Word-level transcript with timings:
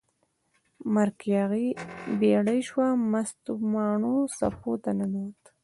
مرک 0.93 1.19
یاغي 1.35 1.67
بیړۍ 2.19 2.59
شوه، 2.69 2.87
مست 3.11 3.43
ماڼو 3.73 4.15
څپو 4.37 4.73
ته 4.83 4.91
ننووت 4.97 5.41